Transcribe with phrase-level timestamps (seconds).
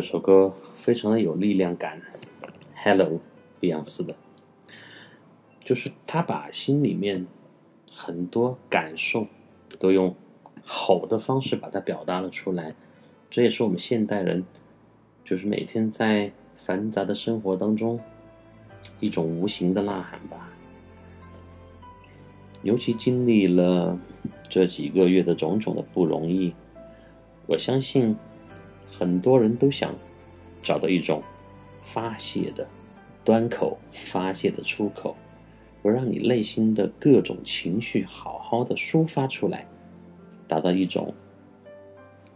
[0.00, 2.00] 这首歌非常的有力量感
[2.74, 3.20] ，Hello，
[3.60, 4.16] 碧昂斯的，
[5.62, 7.26] 就是他把心里面
[7.92, 9.26] 很多感受
[9.78, 10.14] 都用
[10.64, 12.74] 吼的方式把它表达了出来，
[13.28, 14.42] 这也是我们现代人
[15.22, 18.00] 就是每天在繁杂的生活当中
[19.00, 20.50] 一种无形的呐喊吧。
[22.62, 23.98] 尤其经历了
[24.48, 26.54] 这几个月的种种的不容易，
[27.46, 28.16] 我相信
[29.00, 29.94] 很多人都想
[30.62, 31.22] 找到一种
[31.80, 32.68] 发泄的
[33.24, 35.16] 端口、发泄的出口，
[35.80, 39.66] 我让你内心的各种情绪好好的抒发出来，
[40.46, 41.14] 达到一种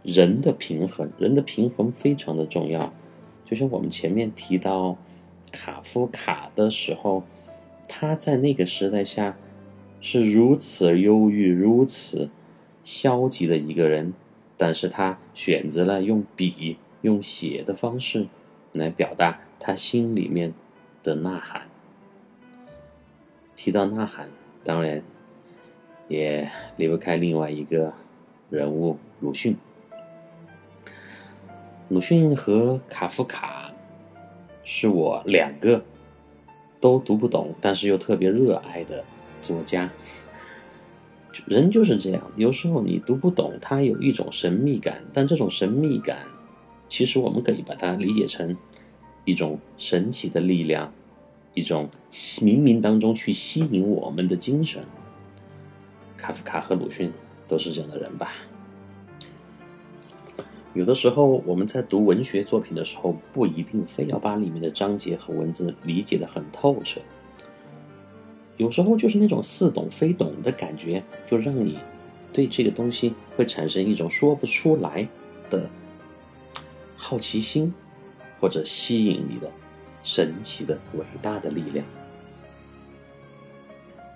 [0.01, 1.07] 人的平衡。
[1.19, 2.91] 人的平衡非常的重要，
[3.45, 4.97] 就像我们前面提到
[5.51, 7.23] 卡夫卡的时候，
[7.87, 9.37] 他在那个时代下
[10.01, 12.27] 是如此忧郁、如此
[12.83, 14.11] 消极的一个人，
[14.57, 18.27] 但是他选择了用笔、用写的方式
[18.71, 20.53] 来表达他心里面
[21.03, 21.63] 的呐喊。
[23.55, 24.29] 提到呐喊，
[24.63, 25.01] 当然
[26.07, 27.93] 也离不开另外一个
[28.49, 29.55] 人物鲁迅。
[31.89, 33.71] 鲁迅和卡夫卡
[34.63, 35.83] 是我两个
[36.81, 39.03] 都读不懂，但是又特别热爱的
[39.41, 39.89] 作家。
[41.45, 46.25] 人就是这样，有时候你读不懂，它有一种神秘感，但这种神秘感，
[46.87, 48.55] 其实我们可以把它理解成
[49.25, 50.91] 一种神奇的力量，
[51.53, 54.83] 一种冥冥当中去吸引我们的精神。
[56.17, 57.11] 卡夫卡和鲁迅
[57.47, 58.31] 都是这样的人吧？
[60.73, 66.99] 有的时候我们在读文学作品的时候，不一定非要把里面的章节和文字理解的很透彻。
[68.57, 71.77] 有时候就是那种似懂非懂的感觉，就让你
[72.31, 75.07] 对这个东西会产生一种说不出来
[75.49, 75.69] 的
[76.95, 77.73] 好奇心，
[78.39, 79.51] 或者吸引你的
[80.03, 81.85] 神奇的伟大的力量。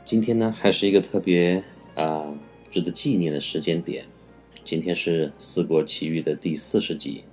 [0.06, 1.64] 今天呢，还是一个特别
[1.96, 2.34] 啊、
[2.72, 4.06] 值得纪念的时间点。
[4.64, 7.24] 今天是《四国奇遇》的第四十集，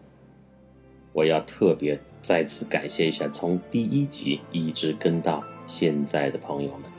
[1.13, 6.91] 我要特别再次感谢一下从第一集一直跟到现在的朋友们，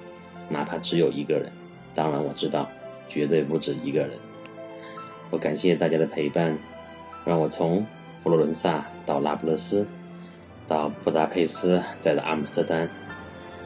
[0.49, 1.51] 哪怕只有一个人，
[1.93, 2.67] 当然我知道
[3.09, 4.11] 绝对不止一个人。
[5.29, 6.57] 我感谢大家的陪伴，
[7.25, 7.85] 让我从
[8.23, 9.85] 佛罗伦萨到拉布勒斯，
[10.67, 12.89] 到布达佩斯，再到阿姆斯特丹，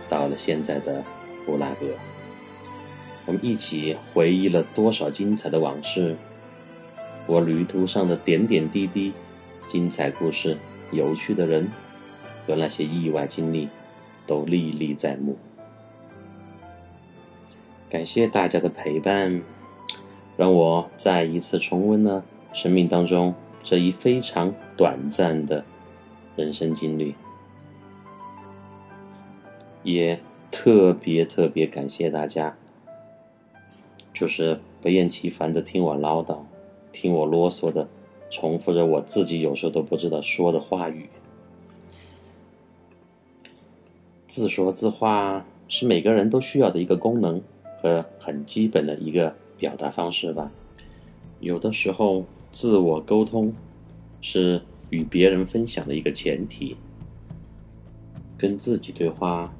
[0.09, 1.03] 到了现在的
[1.46, 1.86] 布拉格。
[3.28, 6.16] 我们一起回忆了多少精彩的往事，
[7.28, 9.14] 我旅途上的点点滴滴、
[9.70, 10.58] 精彩故事、
[10.91, 11.70] 有趣的人
[12.47, 13.70] 和那些意外经历，
[14.26, 15.38] 都历历在目。
[17.91, 19.41] 感谢大家的陪伴，
[20.38, 22.23] 让我再一次重温了
[22.53, 25.66] 生命当中这一非常短暂的
[26.38, 27.14] 人生经历，
[29.84, 30.17] 也
[30.49, 32.55] 特别特别感谢大家，
[34.14, 36.37] 就是不厌其烦的听我唠叨，
[36.94, 37.90] 听我啰嗦的，
[38.29, 41.09] 重复着我自己有时候都不知道说的话语。
[44.28, 47.41] 自说自话是每个人都需要的一个功能
[47.82, 50.52] 和很基本的一个表达方式吧。
[51.40, 53.52] 有的时候，自我沟通
[54.22, 54.62] 是
[54.92, 56.78] 与别人分享的一个前提。
[58.38, 59.54] 跟自己对话，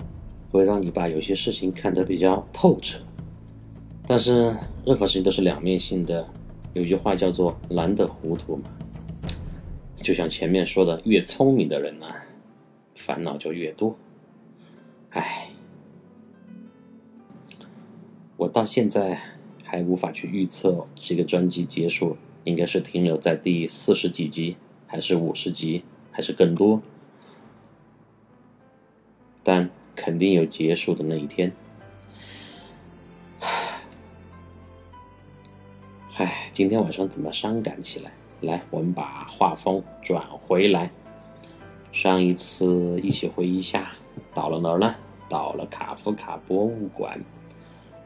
[0.52, 3.00] 会让你把有些事情看得比较透彻。
[4.08, 6.28] 但是任何事情都是两面性的，
[6.74, 8.64] 有句话叫做“难得糊涂”嘛。
[9.98, 12.08] 就像前面说的，越聪明的人呢、
[12.96, 13.96] 烦恼就越多。
[15.12, 15.51] 唉，
[18.42, 19.22] 我到现在
[19.64, 24.58] 还无法去预测这个专辑结束应该是停留在第四十几集，
[24.88, 26.82] 还是五十集，还是更多。
[29.44, 31.52] 但肯定有结束的那一天。
[36.16, 38.12] 唉，今天晚上怎么伤感起来？
[38.42, 40.90] 来，我们把画风转回来。
[41.92, 43.92] 上一次一起回忆一下，
[44.34, 44.96] 到了哪儿呢？
[45.30, 47.24] 到了卡夫卡博物馆。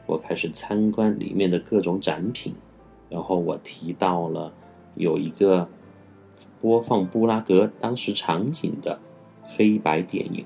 [0.06, 2.54] 我开始参观里面的各种展品，
[3.10, 4.52] 然后我提到了
[4.94, 5.68] 有一个
[6.60, 9.00] 播放布拉格当时场景的
[9.42, 10.44] 黑白电影。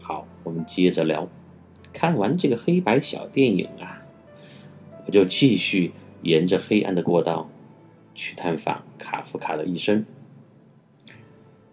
[0.00, 1.28] 好，我们接着聊。
[1.92, 4.02] 看完这个黑白小电影啊，
[5.06, 5.92] 我就继续
[6.22, 7.48] 沿着黑暗的过道
[8.14, 10.04] 去探访卡夫卡的一生。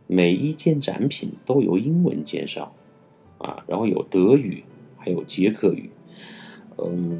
[0.07, 2.73] 每一件展品都有英文介绍
[3.37, 4.63] 啊，然后有德语，
[4.97, 5.89] 还有捷克语，
[6.87, 7.19] 嗯，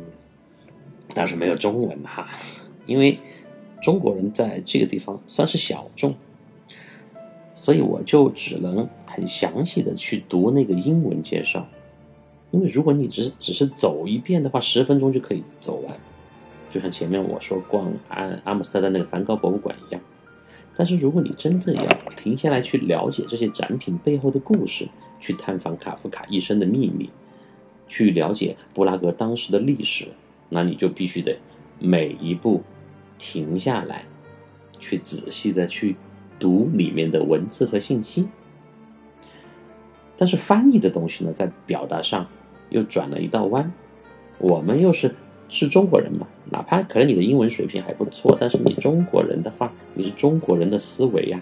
[1.14, 2.28] 但是没有中文哈，
[2.86, 3.20] 因为
[3.82, 6.16] 中国人在这个地方算是小众，
[7.54, 8.88] 所以我就只能。
[9.12, 11.68] 很详细的去读那个英文介绍，
[12.52, 15.98] 因为如果你只只是走一遍的话，十分钟就可以走完，
[16.70, 20.02] 就像前面我说逛阿阿姆斯特丹那个梵高博物馆一样。
[20.78, 21.86] 但是如果你真正要
[22.16, 24.88] 停下来去了解这些展品背后的故事，
[25.20, 27.10] 去探访卡夫卡一生的秘密，
[27.90, 30.06] 去了解布拉格当时的历史，
[30.48, 31.38] 那你就必须得
[31.80, 32.64] 每一步
[33.18, 34.06] 停下来，
[34.80, 35.98] 去仔细的去
[36.40, 38.30] 读里面的文字和信息。
[40.16, 42.26] 但是翻译的东西呢，在表达上
[42.70, 43.70] 又转了一道弯。
[44.38, 45.14] 我们又是
[45.50, 51.42] 是中国人嘛，哪怕可能你的英文水平还不错，但是你中国人的话，你是中国人的思维呀。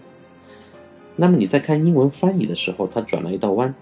[1.15, 3.73] 那么你在看英文翻译的时候，它转了一道弯，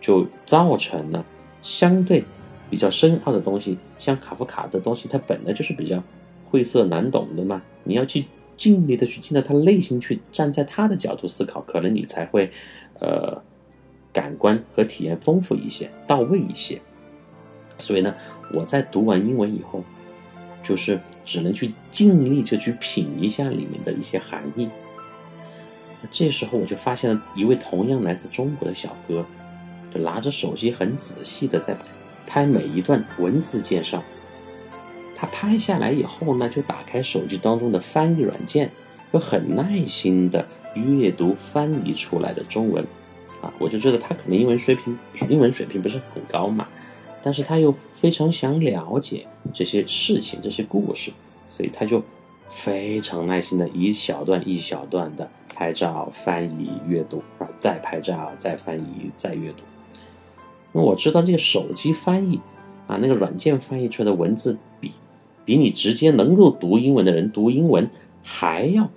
[0.00, 1.24] 就造成了
[1.62, 2.24] 相对
[2.70, 6.02] 比较深奥的东西，像卡夫卡的东西，它本来就是比较
[6.50, 7.62] 晦涩难懂的嘛。
[7.84, 8.24] 你要去
[8.56, 12.50] 尽力的去进到他内心去，站在他的角度思考，可能你才会，
[12.98, 13.42] 呃。
[14.10, 16.80] 感官和体验丰富一些，到位一些。
[17.78, 18.12] 所以呢，
[18.52, 19.84] 我在读完英文以后，
[20.60, 24.68] 就是只能去尽力的去品一下里面的一些含义。
[26.10, 29.24] 这时候我就发现了一位同样来自中国的小哥，
[29.92, 31.76] 就拿着手机很仔细的在
[32.26, 34.02] 拍每一段文字介绍。
[35.14, 38.70] 他拍下来以后呢，就打开手机当中的翻译软件，
[39.12, 42.86] 就很耐心的阅读翻译出来的中文。
[43.40, 44.98] 啊，我就觉得他可能英文水平
[45.28, 46.66] 英文水平不是很高嘛，
[47.22, 51.12] 但是他又非常想了解这些事情、这些故事，
[51.46, 52.02] 所以他就
[52.48, 59.62] 非常耐心的一小段一小段的拍照、翻译、阅读，然后再拍照、再翻译、再阅读。
[60.72, 62.40] 那我知道这个手机翻译
[62.86, 64.92] 啊，那个软件翻译出来的文字比
[65.44, 67.88] 比你直接能够读英文的人读英文
[68.22, 68.90] 还要，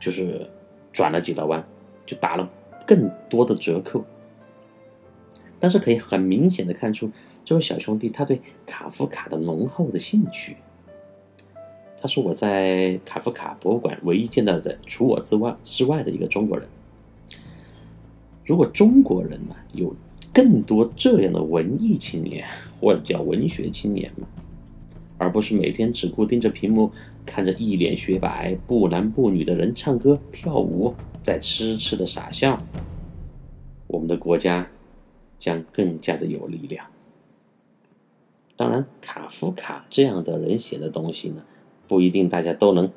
[0.00, 0.50] 就是
[0.92, 1.64] 转了几道弯，
[2.04, 2.50] 就打了。
[2.84, 4.04] 更多的折扣，
[5.60, 7.08] 但是可以很明显的看出，
[7.44, 10.56] 这位小兄弟他对卡夫卡的浓厚的兴趣。
[12.00, 16.66] 他是我在卡夫卡博物馆唯一见到的除我之外之外的一个中国人。
[18.44, 19.94] 如果中国人呢有
[20.32, 22.46] 更多这样的文艺青年，
[22.80, 24.26] 或者叫文学青年嘛，
[25.18, 26.90] 而不是每天只顾盯着屏幕，
[27.26, 30.94] 看着一脸雪白、不男不女的人唱歌跳舞。
[31.22, 32.60] 在痴痴的傻笑，
[33.86, 34.68] 我们的国家
[35.38, 36.84] 将更加的有力量。
[38.56, 41.44] 当然，卡夫卡这样的人写的东西呢，
[41.86, 42.90] 不一定大家都能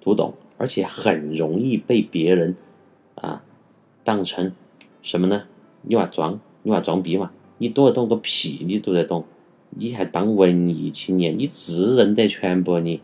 [0.00, 2.54] 读懂，而且很容易被别人
[3.16, 3.42] 啊
[4.04, 4.52] 当成
[5.02, 5.44] 什么呢？
[5.82, 7.30] 你话装，你话装逼嘛？
[7.58, 8.64] 你读得懂个屁？
[8.66, 9.24] 你读得懂？
[9.70, 11.38] 你还当文艺青年？
[11.38, 12.78] 你自认得全部？
[12.78, 13.00] 你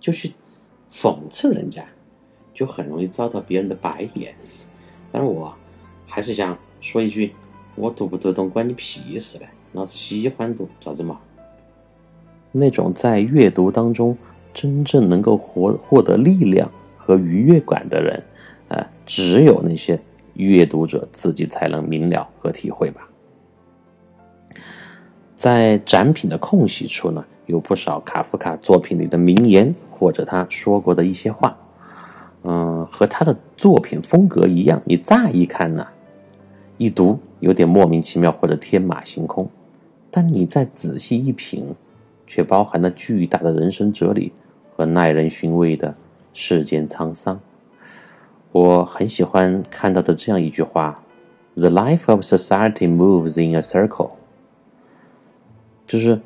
[0.00, 0.32] 就去
[0.92, 1.84] 讽刺人家。
[2.54, 4.34] 就很容易遭到别人的白眼，
[5.10, 5.52] 但是我
[6.06, 7.32] 还是想说一句：
[7.74, 9.48] 我读不读懂关你屁事嘞！
[9.72, 11.18] 老子喜欢读，咋子嘛？
[12.52, 14.16] 那种在阅读当中
[14.52, 18.22] 真正能够获获得力量和愉悦感的人，
[18.68, 19.98] 呃，只有那些
[20.34, 23.08] 阅读者自己才能明了和体会吧。
[25.36, 31.56] 在展品的空隙处呢，有不少卡夫卡作品里的名言，或者他说过的一些话。
[32.44, 35.86] 嗯，和他的作品风格一样，你乍一看呢，
[36.76, 39.48] 一读有点莫名其妙或者天马行空，
[40.10, 41.72] 但你再仔细一品，
[42.26, 44.32] 却包含了巨大的人生哲理
[44.74, 45.94] 和耐人寻味的
[46.32, 47.40] 世间沧桑。
[48.52, 51.02] 我很喜欢看到的这样一句话
[51.54, 54.10] ：The life of society moves in a circle，
[55.86, 56.20] 就是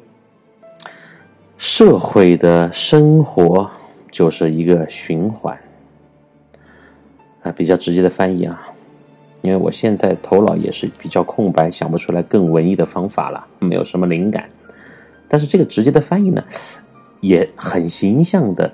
[1.57, 3.71] 社会的生活
[4.11, 5.59] 就是一个循环。
[7.43, 8.61] 啊，比较直接的翻译啊，
[9.43, 14.51] 因为我现在头脑也是比较空白，想不出来更文艺的方法了，没有什么灵感。
[15.29, 16.45] 但是这个直接的翻译呢，
[17.21, 18.73] 也很形象的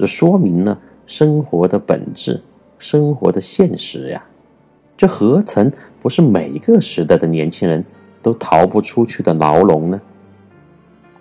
[0.00, 2.42] 说明了生活的本质、
[2.78, 4.24] 生活的现实呀。
[4.96, 5.70] 这何曾
[6.00, 7.84] 不是每一个时代的年轻人
[8.20, 10.00] 都逃不出去的牢笼呢？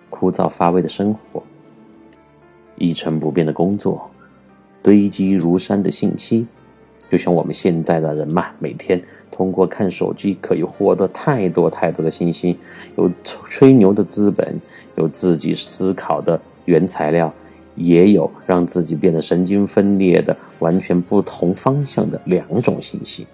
[0.10, 1.44] 枯燥乏味的生活，
[2.76, 4.10] 一成不变的工作，
[4.82, 6.48] 堆积如山的信息，
[7.08, 9.00] 就像我们现在的人嘛，每天
[9.30, 12.58] 通过看手机可以获得太多太多的信息，
[12.96, 14.60] 有吹牛的资本，
[14.96, 17.32] 有自己思考的原材料，
[17.78, 23.26] 也有让自己变得神经分裂的完全不同方向的两种信息。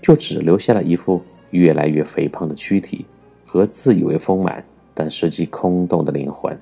[0.00, 3.04] 就只留下了一副越来越肥胖的躯体
[3.46, 4.64] 和自以为丰满
[4.94, 6.58] 但实际空洞的灵魂。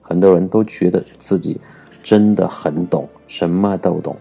[0.00, 1.60] 很多人都觉得自己
[2.02, 4.16] 真的很懂，什么都懂。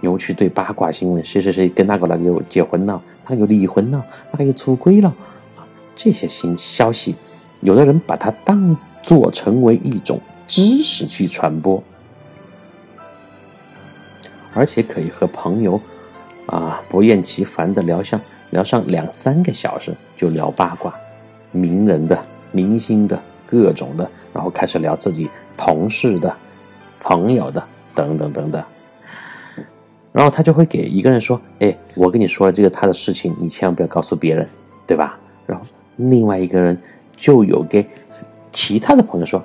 [0.00, 5.14] 尤其对八卦新闻，谁谁谁跟那个那个又结婚了，那个又离婚了，那个又出轨了，
[5.94, 7.14] 这些新消息，
[7.60, 10.18] 有的人把它当做成为一种
[10.50, 11.80] 知识去传播，
[14.52, 15.80] 而且可以和朋友。
[16.46, 20.92] 啊，不厌其烦的聊上聊上两三个小时，就聊八卦，
[21.52, 26.36] 名人的、明星的各种的，然后开始聊自己同事的、
[26.98, 27.64] 朋友的
[27.94, 28.60] 等等等等。
[30.10, 34.48] 然后他就会给一个人说：“哎，我跟你说了这个他的事情，你千万不要告诉别人，
[34.88, 35.16] 对吧？”
[35.46, 35.64] 然后
[35.94, 36.76] 另外一个人
[37.16, 37.88] 就有给
[38.50, 39.40] 其他的朋友说：“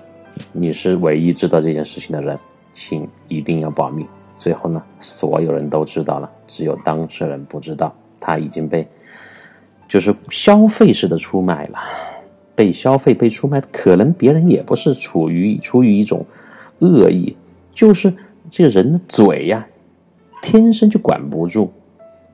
[0.51, 2.38] 你是唯一知道这件事情的人，
[2.74, 8.86] 请一定要保密。”最后呢，所有人都知道了，只有当事人不知道，他已经被
[9.88, 11.80] 就是消费式的出卖了，
[12.54, 16.25] 被消费被出卖，可能别人也不是处于出于一种
[16.80, 17.38] 恶意，
[17.72, 18.13] 就是
[18.51, 19.65] 这个人的嘴呀，
[20.42, 21.72] 天生就管不住，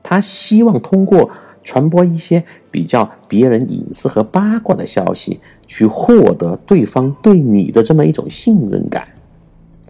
[0.02, 1.30] 他希望通过
[1.62, 5.38] 传播一些比较别人隐私和八卦的消息，
[5.72, 9.08] 去获得对方对你的这么一种信任感，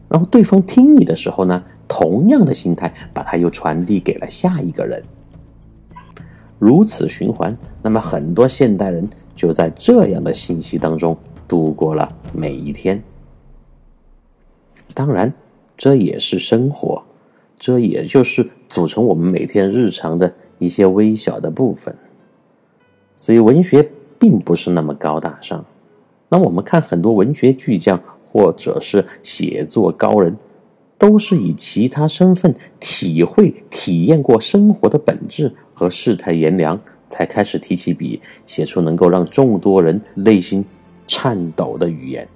[0.09, 1.61] 然后对方听你的时候呢。
[1.89, 5.03] 同样的心态，把它又传递给了下一个人，
[6.59, 7.55] 如此循环。
[7.83, 11.15] 那么，很多现代人就在这样的信息当中
[11.47, 13.03] 度过了每一天。
[14.95, 15.31] 当然，
[15.77, 17.03] 这也是生活，
[17.59, 21.95] 这也就是组成我们每天日常的一些微小的部分。
[23.15, 23.87] 所以，文学
[24.19, 25.63] 并不是那么高大上。
[26.33, 30.35] 那我们看很多文学巨匠，或者是写作高人。
[30.97, 40.65] 都是以其他身份体会、体验过生活的本质和世态炎凉，才开始提起笔，写出能够让众多人内心
[41.09, 42.27] 颤抖的语言。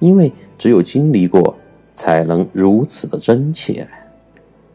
[0.00, 1.56] 因为只有经历过，
[1.92, 3.86] 才能如此的真切。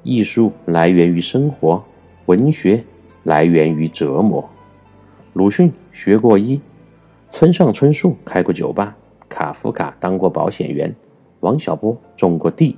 [0.04, 1.84] 艺术来源于生活，
[2.28, 2.82] 文学
[3.24, 4.50] 来源于折磨。
[5.34, 6.62] 鲁迅学过医，
[7.38, 8.96] 村上春树开过酒吧，
[9.28, 10.96] 卡夫卡当过保险员，
[11.42, 12.78] 王小波种过地。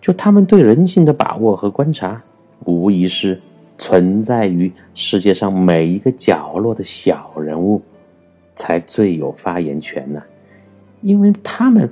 [0.00, 2.20] 就他们对人性的把握和观察，
[2.66, 3.40] 无疑是
[3.78, 7.80] 存在于世界上每一个角落的小人物，
[8.56, 10.20] 才最有发言权呢。
[11.00, 11.88] 因为他们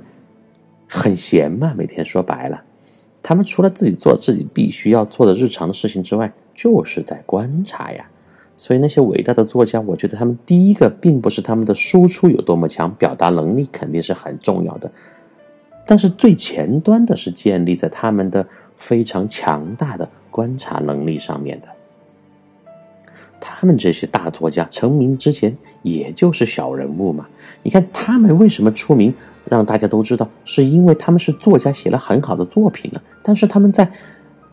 [0.89, 2.61] 很闲嘛，每天说白了，
[3.23, 8.10] 他们除了自己做自己必须要做的日常的事情之外，就是在观察呀。
[8.63, 14.91] 所以那些伟大的作家，我觉得他们第一个并不是他们的输出有多么强，表达能力肯定是很重要的。
[15.87, 21.67] 但是最前端的是建立在他们的非常强大的观察能力上面的。
[23.39, 27.27] 他们这些大作家成名之前，也就是小人物嘛。
[27.63, 29.11] 你看他们为什么出名，
[29.45, 33.01] 让大家都知道，是因为他们是作家，写了很好的作品呢。
[33.23, 33.91] 但是他们在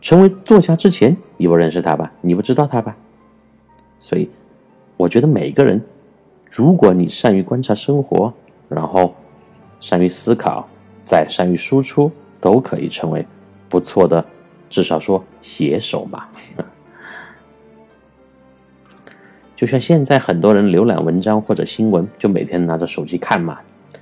[0.01, 2.11] 成为作家之前，你不认识他吧？
[2.21, 2.97] 你不知道他吧？
[3.99, 4.27] 所以，
[4.97, 5.79] 我觉得每个人，
[6.49, 8.33] 如果你善于观察生活，
[8.67, 9.13] 然后
[9.79, 10.67] 善于思考。
[11.01, 13.25] 再善于输出，都可以成为
[13.67, 14.23] 不错的，
[14.69, 16.27] 至少说写手嘛。
[19.55, 23.57] 就像现在很多人浏览文章或者新闻，就每天拿着手机看嘛，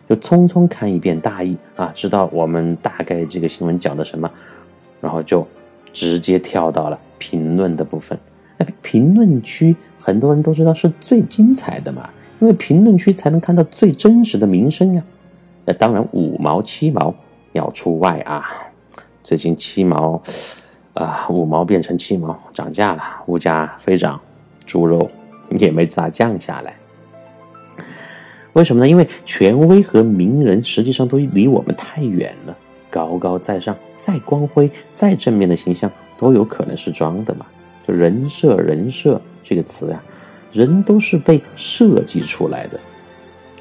[0.10, 4.30] 就匆匆看一遍大意啊，知道我们大概这个新闻讲的什么，
[5.00, 5.48] 然后就
[5.94, 8.20] 直接跳到了评论的部分。
[8.58, 12.10] 那 评论区很多人都知道是最精彩的嘛，
[12.40, 15.04] 因为评论区才能看到最真实的民生呀。
[15.66, 17.14] 那当然，五毛七毛
[17.52, 18.46] 要除外啊！
[19.22, 20.22] 最近七毛，
[20.94, 24.20] 啊，五毛变成七毛，涨价了，物价飞涨，
[24.66, 25.10] 猪肉
[25.52, 26.74] 也没咋降下来。
[28.54, 28.88] 为什么呢？
[28.88, 32.58] 因为权威和名人实际上都离我们太远了，
[32.90, 37.46] 高高在上，再光辉、再正面的形象都有可能是装的嘛。
[37.94, 40.02] 人设，人设这个词呀，
[40.52, 42.80] 人都是被设计出来的，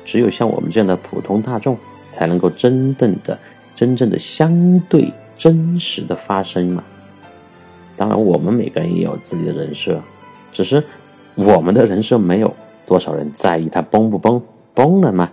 [0.05, 1.79] 只有像我们这样的普通大众，
[2.09, 3.39] 才能够真正的、
[3.75, 6.85] 真正的相对真实的发生嘛。
[7.97, 10.01] 当然，我们每个人也有自己的人设，
[10.53, 10.83] 只是
[11.35, 12.55] 我们的人设没有
[12.85, 14.43] 多少人在意它崩不崩。
[14.75, 15.31] 崩了吗？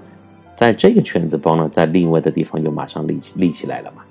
[0.56, 4.04] 在这个圈子崩了，在另外的地方又马上立起立起来了嘛。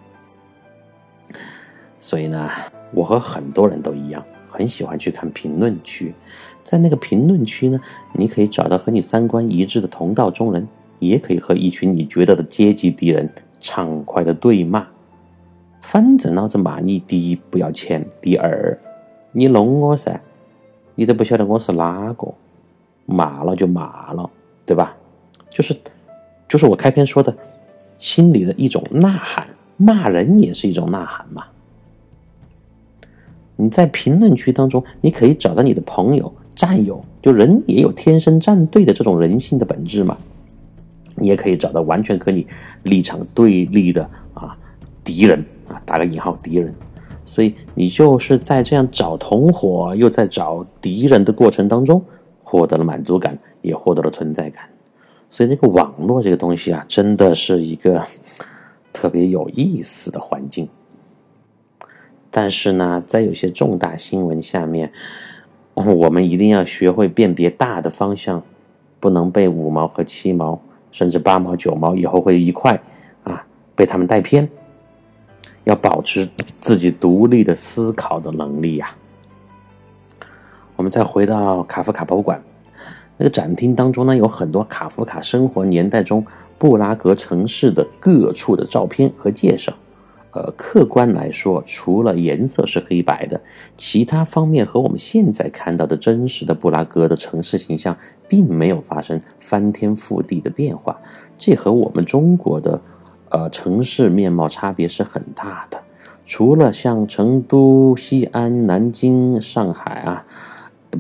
[1.99, 2.51] 所以呢，
[2.93, 6.15] 我和很多人都一样，很喜欢去看评论区。
[6.63, 7.81] 在那个评论区呢，
[8.13, 10.69] 你可以找到和你三观一致的同道中人，
[10.99, 13.29] 也可以和一群你觉得的阶级敌人
[13.61, 14.87] 畅快的对骂。
[15.81, 18.79] 反正老子骂你第一不要钱，第二
[19.33, 20.21] 你弄我噻，
[20.95, 22.33] 你都不晓得我是哪个，
[23.07, 24.31] 骂了就骂了，
[24.65, 24.95] 对吧？
[25.51, 25.77] 就是，
[26.49, 27.35] 就是我开篇说的，
[27.99, 31.47] 心里的一种呐喊，骂人也是一种呐喊嘛。
[33.63, 40.19] 你在评论区当中，你可以找到你的朋友、战友，就人也有天生站队的这种人性的本质嘛。
[41.15, 42.45] 你也可以找到完全和你
[42.83, 44.03] 立场对立的
[44.35, 44.57] 啊
[45.05, 45.39] 敌人
[45.69, 46.75] 啊，打个引号敌人。
[47.25, 52.03] 所以你就是在这样找同伙又在找敌人的过程当中，
[52.43, 54.65] 获得了满足感，也获得了存在感。
[55.29, 58.03] 所以，这个网络这个东西啊，真的是一个
[58.93, 60.69] 特别有意思的环境。
[62.33, 64.91] 但是呢，在有些重大新闻下面，
[65.75, 68.43] 我们一定要学会辨别大的方向，
[68.99, 70.59] 不能被五毛和七毛，
[70.91, 72.83] 甚至八毛、九毛以后会一块
[73.23, 74.49] 啊被他们带偏。
[75.65, 78.93] 要保持自己独立的思考的能力呀。
[80.75, 82.43] 我们再回到卡夫卡博物馆。
[83.17, 86.25] 那个展厅当中呢，有很多卡夫卡生活年代中
[86.59, 89.73] 布拉格城市的各处的照片和介绍。
[90.33, 93.41] 呃，客观来说，除了颜色是黑白的，
[93.77, 101.01] 其他方面和我们现在看到的真实的布拉格的城市形象并没有发生翻天覆地的变化。
[101.39, 102.81] 这和我们中国的
[103.31, 105.81] 呃城市面貌差别是很大的。
[106.27, 110.27] 除了像成都、西安、南京、上海啊。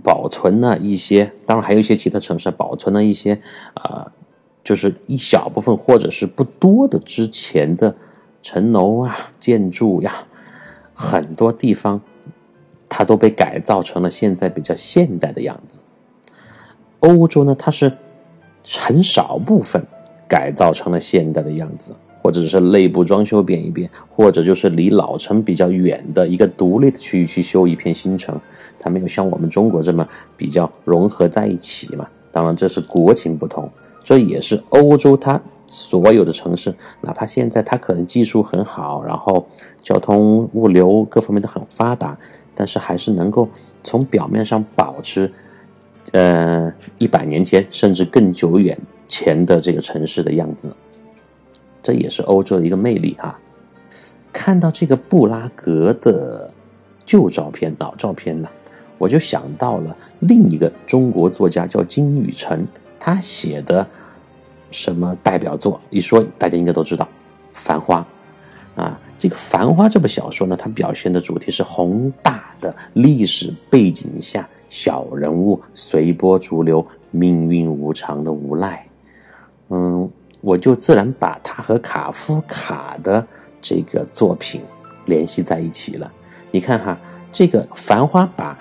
[0.02, 3.38] 保存了一些，当然还有一些其他城市保存了一些，
[3.74, 4.10] 啊，
[4.64, 7.94] 就是一小部分或者是不多的之前的
[8.42, 10.12] 城楼啊、建筑呀，
[10.92, 12.00] 很多地方
[12.88, 15.78] 它都被改造成了现在比较现代的样子。
[17.00, 17.96] 欧洲呢，它是
[18.68, 19.82] 很少部分
[20.28, 21.94] 改造成了现代的样子。
[22.24, 28.40] 或者是内部装修变一变，或者就是离老城比较远的一个独立的区域去修一片新城，
[28.78, 32.06] 它没有像我们中国这么比较融合在一起嘛。
[32.30, 33.68] 当然这是国情不同，
[34.04, 39.46] 这也是欧洲它所有的城市，哪怕现在它可能技术很好，然后
[39.82, 42.16] 交通物流各方面都很发达，
[42.54, 43.48] 但是还是能够
[43.82, 45.32] 从表面上保持，
[46.12, 50.74] 呃，一百年前甚至更久远前的这个城市的样子。
[51.82, 53.38] 这也是欧洲的一个魅力啊！
[54.32, 56.48] 看到这个布拉格的
[57.04, 58.48] 旧照片、老照片呢，
[58.98, 62.64] 我就想到了另一个中国作家叫金宇澄，
[63.00, 63.84] 他写的
[64.72, 65.80] 什么代表作？
[65.90, 67.04] 一说大家应该都知道，
[67.52, 68.04] 《繁花》
[68.82, 68.98] 啊。
[69.18, 78.84] 这个《繁花》这部小说呢，它表现的主题是宏大的历史背景下小人物随波逐流、命运无常的无奈。
[79.68, 80.10] 嗯。
[80.44, 83.24] 我就自然把他和卡夫卡的
[83.60, 84.60] 这个作品
[85.04, 86.12] 联系在一起了。
[86.50, 86.98] 你看哈，
[87.30, 88.58] 这个《繁花》把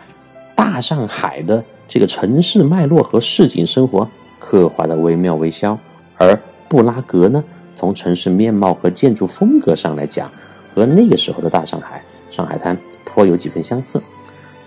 [0.56, 5.76] 大上海的这个城市脉络和市井生活刻画的惟妙惟肖，
[6.22, 10.32] 而布拉格呢，从城市面貌和建筑风格上来讲，
[10.76, 14.00] 和那个时候的大上海、上海滩颇有几分相似。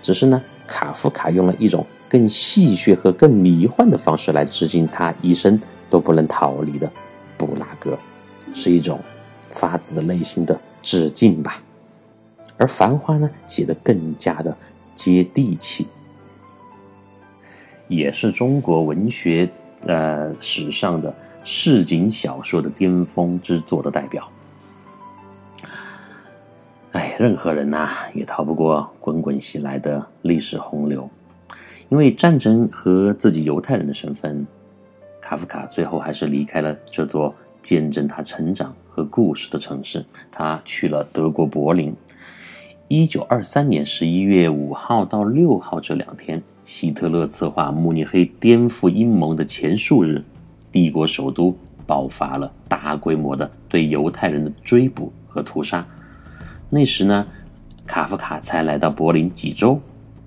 [0.01, 5.57] 只是呢，卡夫卡用了一种更戏谑和更迷幻的方式来致敬他一生
[5.89, 6.91] 都不能逃离的。
[7.37, 7.97] 布拉格
[8.53, 8.99] 是一种
[9.49, 11.63] 发自内心的致敬吧，
[12.57, 14.55] 而《繁花》呢写的更加的
[14.93, 15.87] 接地气，
[17.87, 19.49] 也是中国文学
[19.87, 21.13] 呃史上的
[21.47, 24.27] 市井小说的巅峰之作的代表。
[26.93, 31.07] 哎，任何人呐也逃不过滚滚袭来的历史洪流，
[31.89, 34.45] 因为战争和自己犹太人的身份。
[35.21, 41.95] 卡夫卡最后还是离开了这座见证他成长和故事的城市，他去了德国柏林。
[42.87, 50.23] 一九二三年十一月五号到六号这两天，希特勒策划慕尼黑颠覆阴谋的前数日，
[50.75, 51.57] 帝国首都
[51.87, 55.87] 爆发了大规模的对犹太人的追捕和屠杀。
[56.69, 57.25] 那时呢，
[57.87, 59.79] 卡夫卡才来到柏林几周。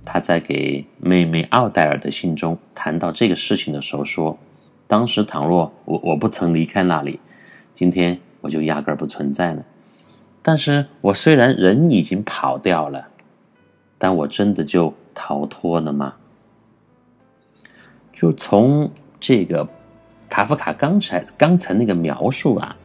[0.07, 4.39] 他在给妹妹奥黛尔的信中谈到这个事情的时候说
[4.89, 7.21] ：“当时倘若我我不曾离开那里，
[7.75, 9.63] 今天我就压根儿不存在了。”
[10.41, 13.07] 但是我虽然人已经跑掉了，
[13.99, 16.15] 但我真的就逃脱了吗？
[18.15, 19.69] 就从这个
[20.29, 22.77] 卡夫卡刚才刚才那个描述啊，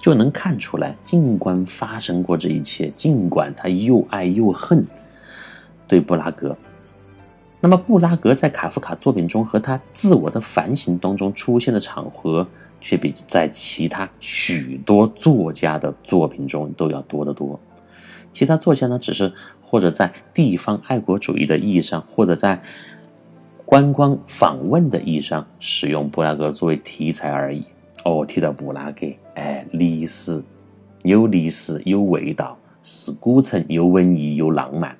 [0.00, 4.84] 就能看出来，尽管发生过这一切，尽管他又爱又恨
[5.86, 6.56] 对布拉格，
[7.60, 12.46] 那么布拉格在卡夫卡作品中和他自我的反省当中出现的场合。
[12.84, 17.60] 却比在其他许多作家的作品中都要多得多。
[18.32, 22.60] 其他作家呢，只是或者在地方爱国主义的意义上，或者在
[23.72, 27.64] 观光访问的意义上使用布拉格作为题材而已。
[28.04, 30.44] 哦，提到布拉格，哎，历史
[31.04, 34.94] 有历史，有味道，是古城，有文艺，有浪漫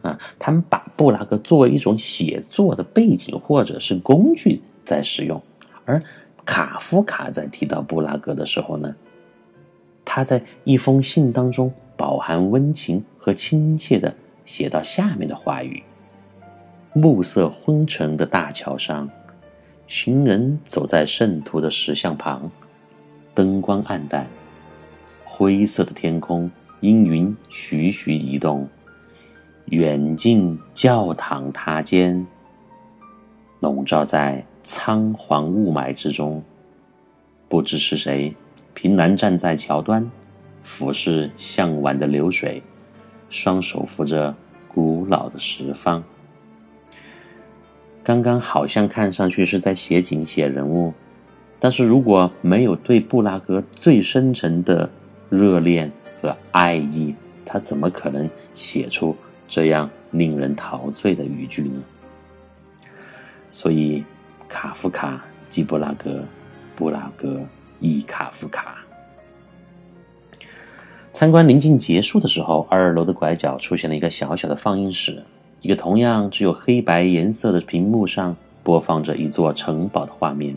[0.00, 0.18] 啊。
[0.38, 5.38] 他们把布拉格作为一种写作的背景或者是工具在使用，
[5.84, 6.02] 而。
[6.46, 8.94] 卡夫卡在提到布拉格的时候呢，
[10.06, 15.82] 他在一封信当中饱含温情和亲切的写到下面的话语：
[16.98, 19.06] 暮色昏沉的大桥上，
[19.86, 22.50] 行人走在圣徒的石像旁，
[23.34, 24.26] 灯光暗淡，
[25.22, 28.66] 灰色的天空阴云徐徐移动，
[29.66, 32.26] 远近教堂塔尖
[33.60, 34.42] 笼罩在。
[34.68, 36.42] 仓皇雾霾之中，
[37.48, 38.34] 不知是谁
[38.74, 40.10] 凭栏站在桥端，
[40.64, 42.60] 俯视向晚的流水，
[43.30, 44.34] 双手扶着
[44.66, 46.02] 古老的石方。
[48.06, 50.94] 刚刚好像看上去是在写景写人物，
[51.58, 54.88] 但是如果没有对布拉格最深沉的
[55.28, 55.90] 热恋
[56.22, 57.12] 和爱意，
[57.44, 59.16] 他怎么可能写出
[59.48, 61.82] 这样令人陶醉的语句呢？
[63.50, 64.04] 所以。
[64.48, 66.22] 卡夫卡即布拉格，
[66.76, 67.40] 布拉格
[67.80, 68.76] 亦卡夫卡。
[71.12, 75.20] 参观临近结束的时候，二楼的拐角出现了一个小小的放映室，
[75.66, 80.56] 一个同样只有黑白颜色的屏幕上播放着一座城堡的画面。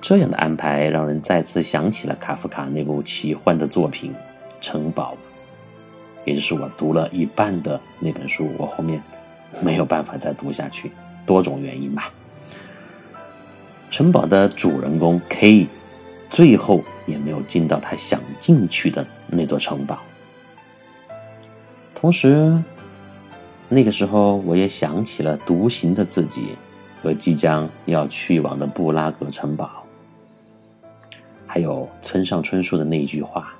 [0.00, 4.10] 这样的安排让人再次想起了卡夫卡那部奇幻的作品
[4.62, 5.12] 《城堡》，
[6.24, 8.48] 也就是我读了一半的那本书。
[8.56, 9.02] 我后面
[9.60, 10.90] 没有办法再读下去，
[11.26, 12.10] 多种原因吧。
[13.90, 15.66] 城堡的主人公 K，
[16.30, 19.98] 最后也没有进到他想进去的那座城堡。
[21.94, 22.58] 同时，
[23.74, 26.50] 那个时候我也想起了独行的自己
[27.02, 29.84] 和即将要去往的布拉格城堡，
[31.44, 33.52] 还有村上春树的那句话：“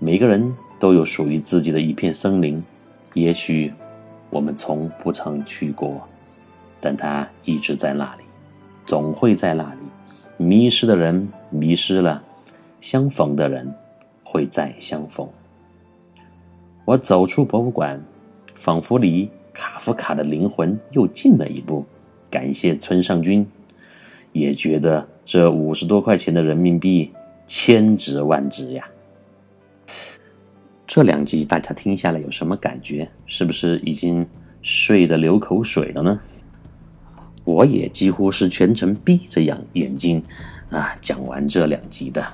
[0.00, 2.64] 每个人都有属于自己的一片森林，
[3.12, 3.70] 也许
[4.30, 6.00] 我们从不曾去过，
[6.80, 8.22] 但它一直在那里。”
[8.86, 9.82] 总会在那里，
[10.38, 12.24] 迷失的人迷失了，
[12.80, 13.70] 相逢的人
[14.24, 15.28] 会再相逢。
[16.86, 18.02] 我走出博物馆，
[18.58, 21.86] 仿佛离卡夫卡的灵魂又近了一步。
[22.28, 23.46] 感谢村上君，
[24.32, 27.10] 也觉得这五十多块钱的人民币
[27.46, 28.84] 千值万值呀。
[30.86, 33.08] 这两集大家听下来有什么感觉？
[33.26, 34.26] 是不是已经
[34.60, 36.20] 睡得流口水了呢？
[37.44, 40.22] 我也几乎是全程闭着眼眼睛，
[40.70, 42.26] 啊，讲完这两集的。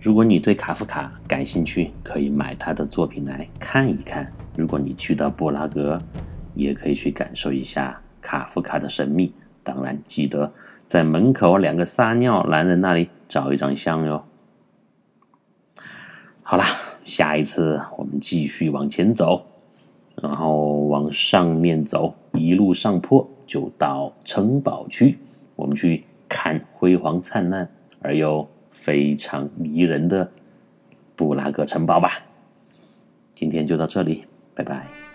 [0.00, 4.32] 如果你对卡夫卡感兴趣，可以买他的作品来看一看。
[4.56, 6.00] 如果你去到布拉格，
[6.54, 9.30] 也可以去感受一下卡夫卡的神秘。
[9.62, 10.50] 当然，记得
[10.86, 14.24] 在门口两个撒尿男人那里照一张相哟。
[16.42, 16.64] 好啦，
[17.04, 19.44] 下一次我们继续往前走，
[20.22, 23.28] 然后往上面走，一路上坡。
[23.46, 25.18] 就到城堡区，
[25.56, 27.68] 我们去看辉煌灿烂
[28.00, 30.30] 而又非常迷人的
[31.16, 32.22] 布拉格城堡吧。
[33.34, 35.09] 今天就到这里，拜拜。